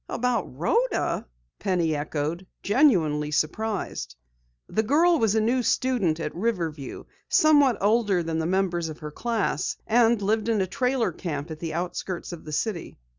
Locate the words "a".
5.35-5.39, 10.59-10.65